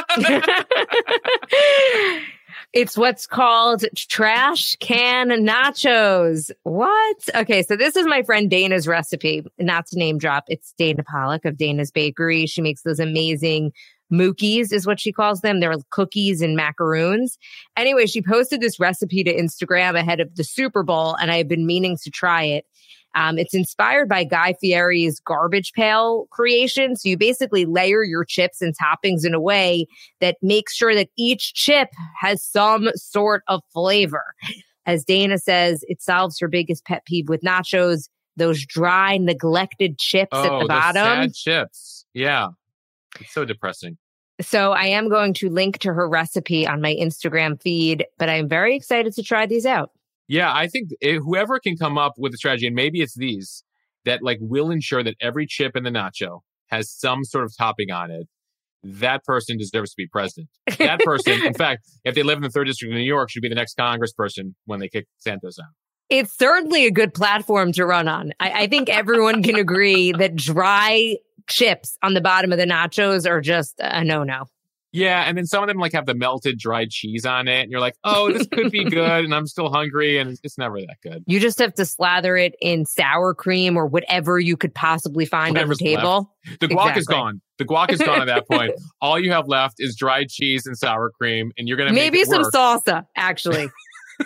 [2.72, 6.50] it's what's called trash can nachos.
[6.62, 7.28] What?
[7.34, 9.44] Okay, so this is my friend Dana's recipe.
[9.58, 12.46] Not to name drop, it's Dana Pollack of Dana's Bakery.
[12.46, 13.72] She makes those amazing
[14.12, 15.60] mookies, is what she calls them.
[15.60, 17.38] They're cookies and macaroons.
[17.76, 21.66] Anyway, she posted this recipe to Instagram ahead of the Super Bowl, and I've been
[21.66, 22.66] meaning to try it.
[23.14, 26.94] Um, it's inspired by Guy Fieri's garbage pail creation.
[26.94, 29.86] So you basically layer your chips and toppings in a way
[30.20, 31.88] that makes sure that each chip
[32.20, 34.22] has some sort of flavor.
[34.86, 40.30] As Dana says, it solves her biggest pet peeve with nachos those dry, neglected chips
[40.32, 41.28] oh, at the bottom.
[41.28, 42.04] The Sad chips.
[42.14, 42.48] Yeah.
[43.18, 43.98] It's so depressing.
[44.40, 48.48] So I am going to link to her recipe on my Instagram feed, but I'm
[48.48, 49.90] very excited to try these out.
[50.28, 53.14] Yeah, I think it, eh, whoever can come up with a strategy, and maybe it's
[53.14, 53.64] these,
[54.04, 57.90] that like will ensure that every chip in the nacho has some sort of topping
[57.90, 58.28] on it.
[58.82, 60.48] That person deserves to be president.
[60.78, 63.42] That person, in fact, if they live in the third district of New York, should
[63.42, 65.68] be the next congressperson when they kick Santos out
[66.10, 68.32] it's certainly a good platform to run on.
[68.40, 71.16] I, I think everyone can agree that dry
[71.50, 74.46] chips on the bottom of the nachos are just a no no.
[74.92, 77.70] Yeah, and then some of them like have the melted dried cheese on it, and
[77.70, 80.96] you're like, "Oh, this could be good," and I'm still hungry, and it's never that
[81.00, 81.22] good.
[81.26, 85.54] You just have to slather it in sour cream or whatever you could possibly find
[85.54, 86.34] Whatever's on the table.
[86.44, 86.60] Left.
[86.60, 87.00] The guac exactly.
[87.00, 87.40] is gone.
[87.58, 88.72] The guac is gone at that point.
[89.00, 92.42] All you have left is dried cheese and sour cream, and you're gonna maybe some
[92.42, 93.06] salsa.
[93.16, 93.68] Actually,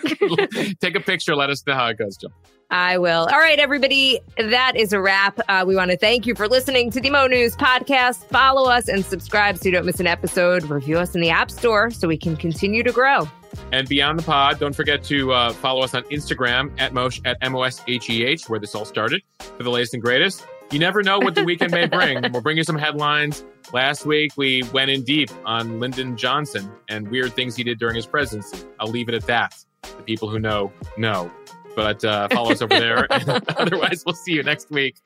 [0.81, 1.35] take a picture.
[1.35, 2.31] Let us know how it goes, Jill.
[2.71, 3.27] I will.
[3.31, 4.19] All right, everybody.
[4.37, 5.39] That is a wrap.
[5.47, 8.25] Uh, we want to thank you for listening to the Mo News podcast.
[8.25, 10.63] Follow us and subscribe so you don't miss an episode.
[10.63, 13.29] Review us in the App Store so we can continue to grow.
[13.71, 17.37] And beyond the pod, don't forget to uh, follow us on Instagram at Mosh at
[17.41, 20.45] M O S H E H, where this all started, for the latest and greatest.
[20.71, 22.23] You never know what the weekend may bring.
[22.33, 23.43] We'll bring you some headlines.
[23.71, 27.95] Last week, we went in deep on Lyndon Johnson and weird things he did during
[27.95, 28.65] his presidency.
[28.79, 29.55] I'll leave it at that.
[29.83, 31.31] The people who know, know
[31.75, 33.07] but uh, follow us over there.
[33.57, 34.97] Otherwise, we'll see you next week.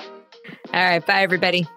[0.74, 1.06] All right.
[1.06, 1.68] Bye, everybody.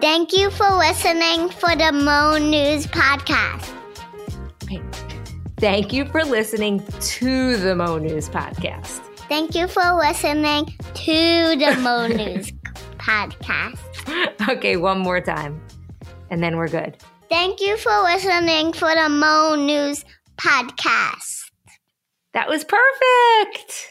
[0.00, 3.70] Thank you for listening for the Mo News Podcast.
[4.64, 4.80] Okay.
[5.58, 9.00] Thank you for listening to the Mo News Podcast.
[9.28, 12.52] Thank you for listening to the Mo News
[12.96, 13.78] Podcast.
[14.48, 15.60] Okay, one more time.
[16.30, 16.96] And then we're good.
[17.28, 20.04] Thank you for listening for the Mo News
[20.36, 21.39] Podcast.
[22.32, 23.89] That was perfect.